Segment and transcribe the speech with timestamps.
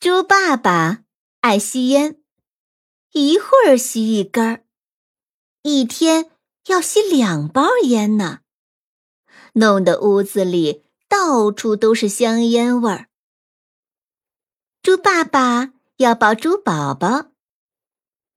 [0.00, 1.04] 猪爸爸
[1.40, 2.22] 爱吸烟，
[3.12, 4.64] 一会儿吸一根儿，
[5.60, 6.30] 一天
[6.68, 8.40] 要吸两包烟呢，
[9.52, 13.10] 弄得屋子里到处都是香烟味儿。
[14.80, 17.32] 猪爸爸要抱猪宝宝，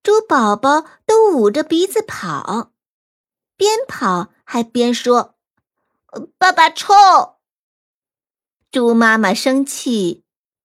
[0.03, 2.73] 猪宝宝都捂着鼻子跑，
[3.55, 5.37] 边跑还边说
[6.37, 6.93] ：“爸爸臭。”
[8.69, 10.22] 猪妈妈生气。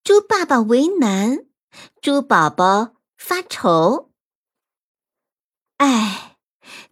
[0.08, 1.44] 猪爸爸为难，
[2.00, 4.10] 猪宝宝发愁。
[5.76, 6.38] 哎，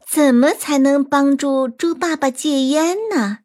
[0.07, 3.39] 怎么才能帮助猪爸爸戒烟呢？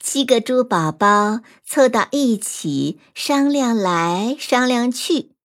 [0.00, 5.36] 七个猪宝宝凑到一起商量来商量去，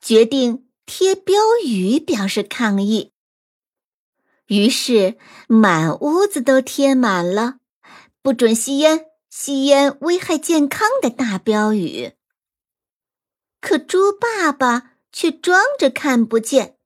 [0.00, 3.12] 决定贴标语表示抗议。
[4.46, 7.56] 于是满屋子都贴满了
[8.22, 9.08] “不准吸烟”。
[9.34, 12.12] 吸烟危害健康的大标语，
[13.62, 16.76] 可猪爸爸却装着看不见，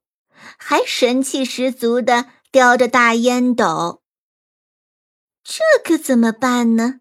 [0.57, 4.05] 还神气十足的叼着大烟斗。
[5.43, 7.01] 这可怎么办呢？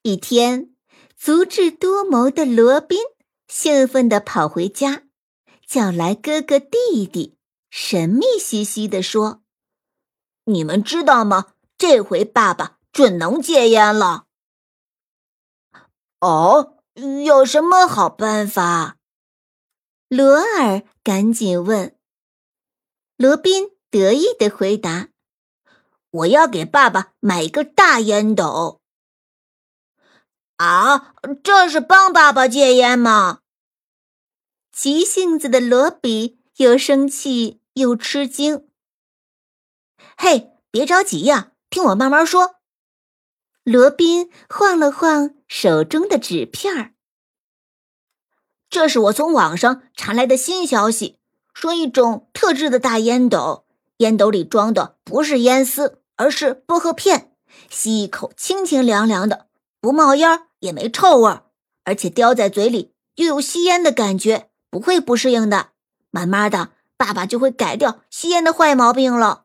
[0.00, 0.74] 一天，
[1.14, 2.98] 足智多谋的罗宾
[3.48, 5.02] 兴奋地跑回家，
[5.66, 7.36] 叫来哥哥弟弟，
[7.68, 9.42] 神秘兮兮地说
[10.44, 11.52] ：“你们知道吗？
[11.76, 14.26] 这回爸爸。”准能戒烟了。
[16.20, 16.76] 哦，
[17.24, 18.98] 有什么好办法？
[20.08, 21.96] 罗尔赶紧问。
[23.16, 25.08] 罗宾得意的回答
[26.10, 28.80] ：“我要给爸爸买一个大烟斗。”
[30.58, 33.40] 啊，这是帮爸爸戒烟吗？
[34.70, 38.68] 急性子的罗比又生气又吃惊。
[40.16, 42.56] 嘿，别着急呀，听我慢慢说。
[43.64, 46.94] 罗宾晃了晃手中的纸片儿。
[48.68, 51.20] 这是我从网上查来的新消息，
[51.54, 53.66] 说一种特制的大烟斗，
[53.98, 57.34] 烟斗里装的不是烟丝，而是薄荷片，
[57.70, 59.46] 吸一口清清凉凉的，
[59.80, 61.44] 不冒烟也没臭味儿，
[61.84, 65.68] 而且叼在嘴里又有吸烟的感觉，不会不适应的。
[66.10, 69.41] 慢慢的，爸爸就会改掉吸烟的坏毛病了。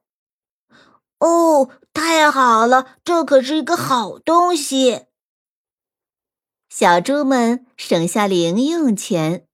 [1.20, 1.70] 哦。
[1.94, 5.08] 太好了，这可是一个好东西。
[6.70, 9.48] 小猪们省下零用钱，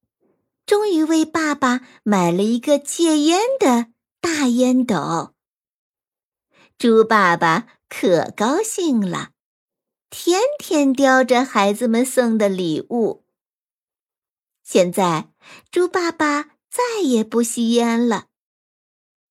[0.66, 3.88] 终于为爸爸买了一个戒烟的
[4.20, 5.34] 大烟斗。
[6.78, 9.30] 猪爸爸可高兴了，
[10.10, 13.24] 天天叼着孩子们送的礼物。
[14.64, 15.30] 现在，
[15.72, 18.26] 猪爸爸再也不吸烟了。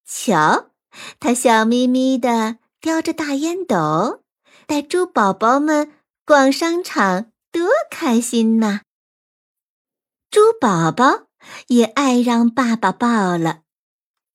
[0.06, 0.71] 瞧，
[1.20, 2.58] 他笑眯眯的。
[2.82, 4.24] 叼着大烟斗，
[4.66, 5.92] 带猪宝宝们
[6.26, 8.80] 逛商场，多开心呐！
[10.32, 11.28] 猪宝宝
[11.68, 13.60] 也爱让爸爸抱了，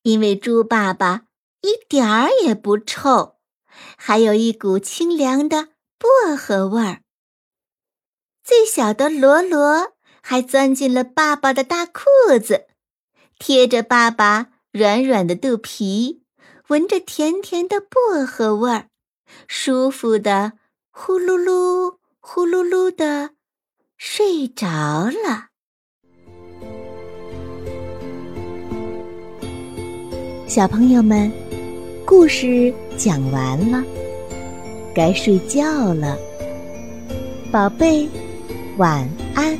[0.03, 1.23] 因为猪爸爸
[1.59, 3.35] 一点儿也不臭，
[3.97, 5.67] 还有一股清凉的
[5.99, 7.01] 薄荷味儿。
[8.45, 9.91] 最小的罗罗
[10.21, 12.05] 还钻进了爸爸的大裤
[12.41, 12.67] 子，
[13.37, 16.23] 贴着爸爸软软的肚皮。
[16.69, 18.87] 闻着甜甜的薄荷味儿，
[19.47, 20.53] 舒服的
[20.91, 23.29] 呼噜噜、呼噜噜的
[23.97, 24.65] 睡着
[25.05, 25.47] 了。
[30.45, 31.31] 小朋友们，
[32.05, 33.81] 故事讲完了，
[34.93, 36.17] 该睡觉了，
[37.49, 38.09] 宝贝，
[38.77, 39.57] 晚安。